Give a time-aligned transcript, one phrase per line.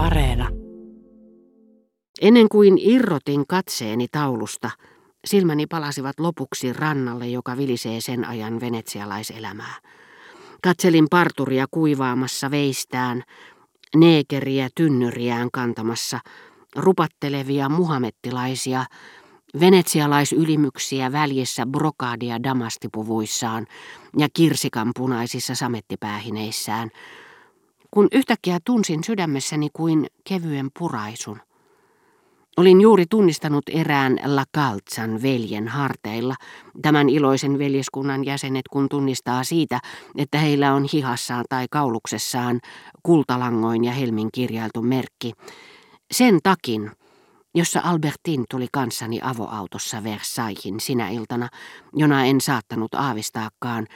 [0.00, 0.48] Areena.
[2.20, 4.70] Ennen kuin irrotin katseeni taulusta,
[5.24, 9.74] silmäni palasivat lopuksi rannalle, joka vilisee sen ajan venetsialaiselämää.
[10.62, 13.22] Katselin parturia kuivaamassa veistään,
[13.96, 16.20] neekeriä tynnyriään kantamassa,
[16.76, 18.84] rupattelevia muhamettilaisia,
[19.60, 23.66] venetsialaisylimyksiä väljessä brokaadia damastipuvuissaan
[24.18, 26.90] ja kirsikan punaisissa samettipäähineissään,
[27.90, 31.40] kun yhtäkkiä tunsin sydämessäni kuin kevyen puraisun.
[32.56, 36.34] Olin juuri tunnistanut erään Lakaltsan veljen harteilla,
[36.82, 39.80] tämän iloisen veljeskunnan jäsenet kun tunnistaa siitä,
[40.16, 42.60] että heillä on hihassaan tai kauluksessaan
[43.02, 45.32] kultalangoin ja helmin kirjailtu merkki.
[46.10, 46.90] Sen takin,
[47.54, 51.48] jossa Albertin tuli kanssani avoautossa Versaillesin sinä iltana,
[51.94, 53.86] jona en saattanut aavistaakaan,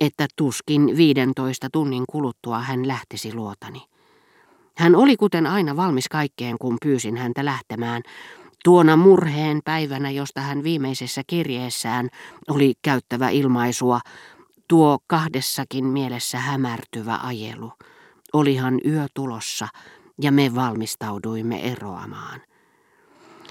[0.00, 3.82] että tuskin 15 tunnin kuluttua hän lähtisi luotani.
[4.76, 8.02] Hän oli kuten aina valmis kaikkeen, kun pyysin häntä lähtemään,
[8.64, 12.08] tuona murheen päivänä, josta hän viimeisessä kirjeessään
[12.48, 14.00] oli käyttävä ilmaisua,
[14.68, 17.72] tuo kahdessakin mielessä hämärtyvä ajelu.
[18.32, 19.68] Olihan yö tulossa,
[20.22, 22.40] ja me valmistauduimme eroamaan.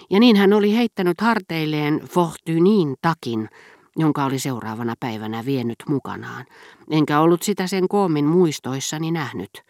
[0.09, 3.49] Ja niin hän oli heittänyt harteilleen Fortunin takin,
[3.97, 6.45] jonka oli seuraavana päivänä vienyt mukanaan,
[6.91, 9.63] enkä ollut sitä sen koomin muistoissani nähnyt.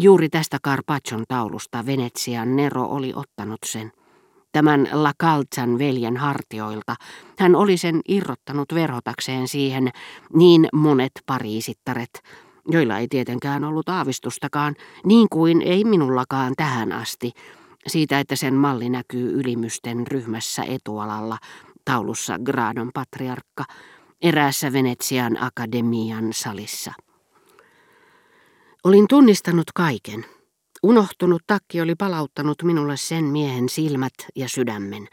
[0.00, 3.92] Juuri tästä Carpaccion taulusta Venetsian Nero oli ottanut sen.
[4.52, 6.96] Tämän La Calzan veljen hartioilta
[7.38, 9.88] hän oli sen irrottanut verhotakseen siihen
[10.34, 12.22] niin monet pariisittaret,
[12.68, 14.74] joilla ei tietenkään ollut aavistustakaan,
[15.06, 17.32] niin kuin ei minullakaan tähän asti,
[17.86, 21.38] siitä, että sen malli näkyy ylimysten ryhmässä etualalla,
[21.84, 23.64] taulussa Gradon patriarkka,
[24.22, 26.92] eräässä Venetsian akademian salissa.
[28.84, 30.24] Olin tunnistanut kaiken.
[30.82, 35.08] Unohtunut takki oli palauttanut minulle sen miehen silmät ja sydämen,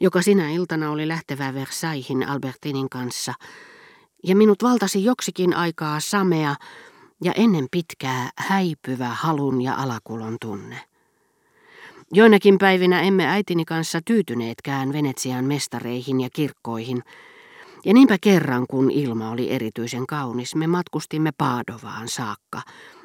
[0.00, 3.34] joka sinä iltana oli lähtevä Versaillesin Albertinin kanssa,
[4.24, 6.54] ja minut valtasi joksikin aikaa samea
[7.24, 10.87] ja ennen pitkää häipyvä halun ja alakulon tunne.
[12.12, 17.02] Joinakin päivinä emme äitini kanssa tyytyneetkään Venetsian mestareihin ja kirkkoihin,
[17.84, 22.62] ja niinpä kerran, kun ilma oli erityisen kaunis, me matkustimme Paadovaan saakka,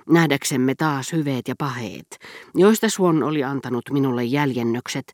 [0.09, 2.19] nähdäksemme taas hyveet ja paheet,
[2.56, 5.14] joista Suon oli antanut minulle jäljennökset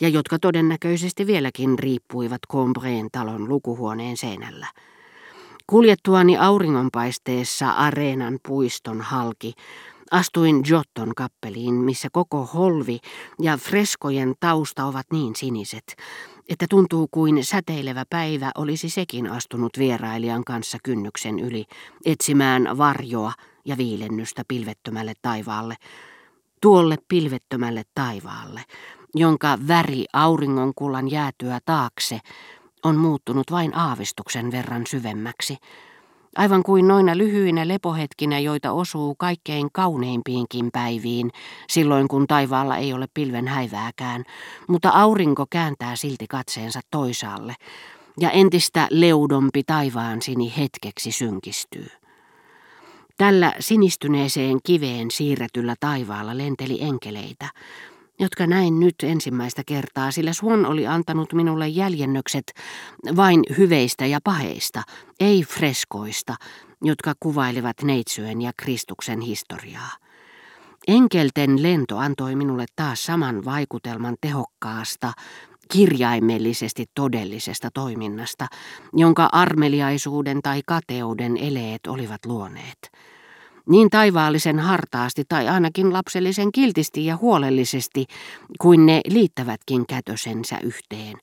[0.00, 4.66] ja jotka todennäköisesti vieläkin riippuivat Combreen talon lukuhuoneen seinällä.
[5.66, 9.54] Kuljettuani auringonpaisteessa areenan puiston halki,
[10.10, 12.98] astuin Jotton kappeliin, missä koko holvi
[13.40, 15.96] ja freskojen tausta ovat niin siniset,
[16.48, 21.64] että tuntuu kuin säteilevä päivä olisi sekin astunut vierailijan kanssa kynnyksen yli,
[22.04, 23.32] etsimään varjoa
[23.64, 25.74] ja viilennystä pilvettömälle taivaalle,
[26.60, 28.62] tuolle pilvettömälle taivaalle,
[29.14, 32.20] jonka väri auringonkullan jäätyä taakse
[32.84, 35.56] on muuttunut vain aavistuksen verran syvemmäksi,
[36.36, 41.30] aivan kuin noina lyhyinä lepohetkinä, joita osuu kaikkein kauneimpiinkin päiviin,
[41.68, 44.24] silloin kun taivaalla ei ole pilven häivääkään,
[44.68, 47.54] mutta aurinko kääntää silti katseensa toisaalle,
[48.20, 51.88] ja entistä leudompi taivaan sini hetkeksi synkistyy.
[53.18, 57.48] Tällä sinistyneeseen kiveen siirretyllä taivaalla lenteli enkeleitä,
[58.20, 62.52] jotka näin nyt ensimmäistä kertaa, sillä Suon oli antanut minulle jäljennökset
[63.16, 64.82] vain hyveistä ja paheista,
[65.20, 66.34] ei freskoista,
[66.82, 69.90] jotka kuvailivat neitsyön ja Kristuksen historiaa.
[70.88, 75.12] Enkelten lento antoi minulle taas saman vaikutelman tehokkaasta,
[75.72, 78.46] kirjaimellisesti todellisesta toiminnasta,
[78.92, 82.90] jonka armeliaisuuden tai kateuden eleet olivat luoneet.
[83.70, 88.06] Niin taivaallisen hartaasti tai ainakin lapsellisen kiltisti ja huolellisesti,
[88.60, 91.16] kuin ne liittävätkin kätösensä yhteen.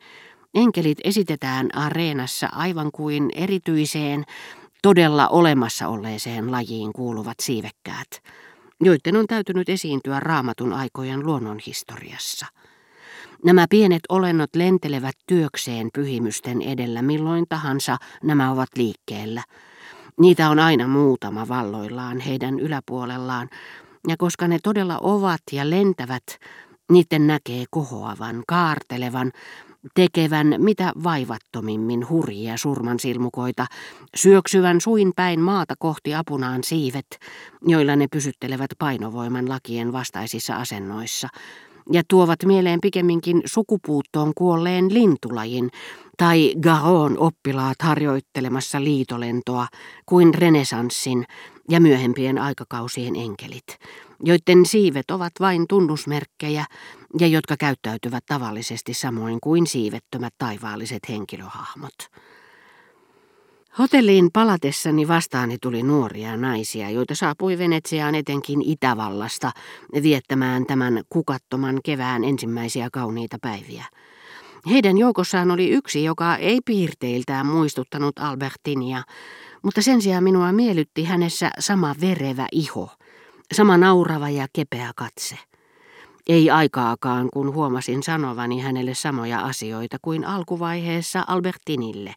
[0.56, 4.24] Enkelit esitetään areenassa aivan kuin erityiseen,
[4.82, 8.08] todella olemassa olleeseen lajiin kuuluvat siivekkäät,
[8.82, 12.46] joiden on täytynyt esiintyä raamatun aikojen luonnonhistoriassa.
[13.46, 19.44] Nämä pienet olennot lentelevät työkseen pyhimysten edellä milloin tahansa nämä ovat liikkeellä–
[20.20, 23.50] Niitä on aina muutama valloillaan heidän yläpuolellaan,
[24.08, 26.24] ja koska ne todella ovat ja lentävät,
[26.92, 29.32] niiden näkee kohoavan, kaartelevan,
[29.96, 33.66] tekevän mitä vaivattomimmin hurjia surmansilmukoita,
[34.16, 37.20] syöksyvän suin päin maata kohti apunaan siivet,
[37.62, 41.28] joilla ne pysyttelevät painovoiman lakien vastaisissa asennoissa,
[41.92, 45.70] ja tuovat mieleen pikemminkin sukupuuttoon kuolleen lintulajin
[46.18, 49.68] tai Garon oppilaat harjoittelemassa liitolentoa
[50.06, 51.26] kuin renesanssin
[51.70, 53.68] ja myöhempien aikakausien enkelit,
[54.24, 56.66] joiden siivet ovat vain tunnusmerkkejä
[57.20, 61.96] ja jotka käyttäytyvät tavallisesti samoin kuin siivettömät taivaalliset henkilöhahmot.
[63.80, 69.52] Hotelliin palatessani vastaani tuli nuoria naisia, joita saapui Venetsiaan etenkin Itävallasta
[70.04, 73.86] viettämään tämän kukattoman kevään ensimmäisiä kauniita päiviä.
[74.70, 79.04] Heidän joukossaan oli yksi, joka ei piirteiltään muistuttanut Albertinia,
[79.64, 82.90] mutta sen sijaan minua miellytti hänessä sama verevä iho,
[83.54, 85.38] sama naurava ja kepeä katse.
[86.28, 92.14] Ei aikaakaan, kun huomasin sanovani hänelle samoja asioita kuin alkuvaiheessa Albertinille,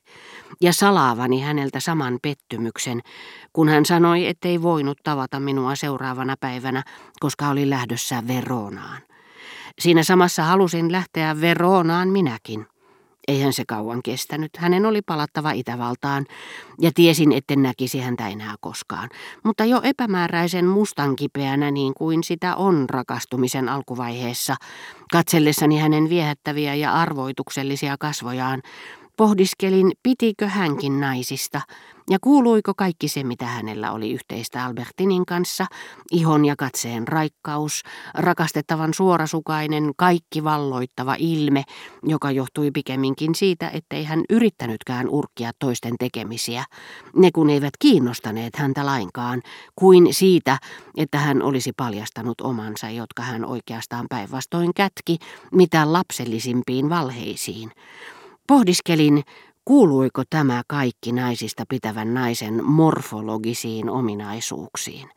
[0.61, 3.01] ja salaavani häneltä saman pettymyksen,
[3.53, 6.83] kun hän sanoi, ettei voinut tavata minua seuraavana päivänä,
[7.21, 9.03] koska oli lähdössä Veronaan.
[9.79, 12.67] Siinä samassa halusin lähteä Veronaan minäkin.
[13.29, 14.51] Eihän se kauan kestänyt.
[14.57, 16.27] Hänen oli palattava Itävaltaan,
[16.81, 19.09] ja tiesin, etten näkisi häntä enää koskaan.
[19.45, 24.57] Mutta jo epämääräisen mustan kipeänä niin kuin sitä on rakastumisen alkuvaiheessa,
[25.13, 28.63] katsellessani hänen viehättäviä ja arvoituksellisia kasvojaan,
[29.21, 31.61] Pohdiskelin, pitikö hänkin naisista,
[32.11, 35.67] ja kuuluiko kaikki se, mitä hänellä oli yhteistä Albertinin kanssa,
[36.11, 37.83] ihon ja katseen raikkaus,
[38.15, 41.65] rakastettavan suorasukainen, kaikki valloittava ilme,
[42.03, 46.65] joka johtui pikemminkin siitä, ettei hän yrittänytkään urkkia toisten tekemisiä,
[47.17, 49.43] ne kun eivät kiinnostaneet häntä lainkaan,
[49.77, 50.59] kuin siitä,
[50.97, 55.19] että hän olisi paljastanut omansa, jotka hän oikeastaan päinvastoin kätki,
[55.53, 57.73] mitä lapsellisimpiin valheisiin.
[58.51, 59.23] Pohdiskelin,
[59.65, 65.09] kuuluiko tämä kaikki naisista pitävän naisen morfologisiin ominaisuuksiin.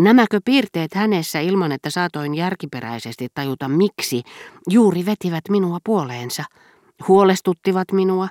[0.00, 4.22] Nämäkö piirteet hänessä ilman, että saatoin järkiperäisesti tajuta miksi,
[4.70, 6.44] juuri vetivät minua puoleensa.
[7.08, 8.28] Huolestuttivat minua,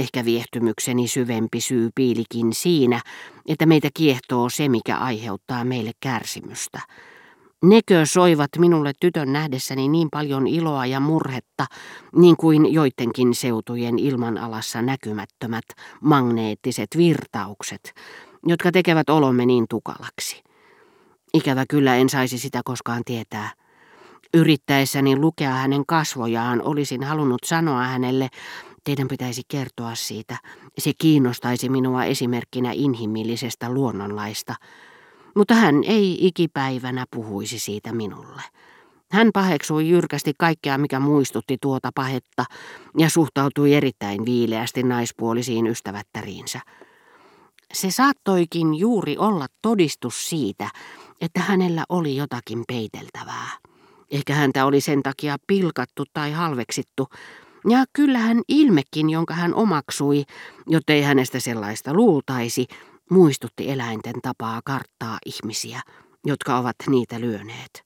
[0.00, 3.00] ehkä viehtymykseni syvempi syy piilikin siinä,
[3.48, 6.80] että meitä kiehtoo se, mikä aiheuttaa meille kärsimystä.
[7.64, 11.66] Nekö soivat minulle tytön nähdessäni niin paljon iloa ja murhetta,
[12.16, 15.64] niin kuin joidenkin seutujen ilmanalassa näkymättömät
[16.00, 17.94] magneettiset virtaukset,
[18.46, 20.42] jotka tekevät olomme niin tukalaksi.
[21.34, 23.50] Ikävä kyllä en saisi sitä koskaan tietää.
[24.34, 28.28] Yrittäessäni lukea hänen kasvojaan olisin halunnut sanoa hänelle,
[28.84, 30.36] teidän pitäisi kertoa siitä.
[30.78, 34.54] Se kiinnostaisi minua esimerkkinä inhimillisestä luonnonlaista–
[35.36, 38.42] mutta hän ei ikipäivänä puhuisi siitä minulle.
[39.10, 42.44] Hän paheksui jyrkästi kaikkea, mikä muistutti tuota pahetta,
[42.98, 46.60] ja suhtautui erittäin viileästi naispuolisiin ystävättäriinsä.
[47.72, 50.68] Se saattoikin juuri olla todistus siitä,
[51.20, 53.50] että hänellä oli jotakin peiteltävää.
[54.10, 57.08] Ehkä häntä oli sen takia pilkattu tai halveksittu,
[57.68, 60.24] ja kyllähän ilmekin, jonka hän omaksui,
[60.66, 62.66] jottei hänestä sellaista luultaisi,
[63.10, 65.80] muistutti eläinten tapaa karttaa ihmisiä,
[66.26, 67.84] jotka ovat niitä lyöneet.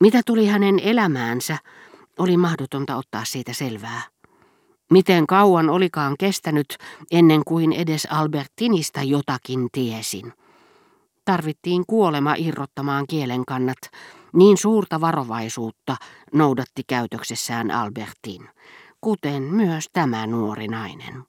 [0.00, 1.58] Mitä tuli hänen elämäänsä,
[2.18, 4.02] oli mahdotonta ottaa siitä selvää.
[4.90, 6.76] Miten kauan olikaan kestänyt
[7.10, 10.32] ennen kuin edes Albertinista jotakin tiesin.
[11.24, 13.78] Tarvittiin kuolema irrottamaan kielen kannat,
[14.32, 15.96] niin suurta varovaisuutta
[16.32, 18.48] noudatti käytöksessään Albertin,
[19.00, 21.27] kuten myös tämä nuori nainen.